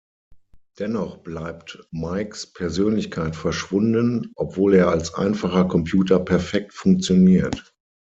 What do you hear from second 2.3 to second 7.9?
Persönlichkeit verschwunden, obwohl er als einfacher Computer perfekt funktioniert.